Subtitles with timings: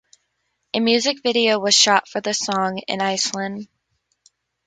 [0.73, 3.67] A music video was shot for the song in Iceland.